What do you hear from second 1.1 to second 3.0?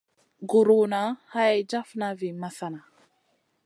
hay jafna vi masana.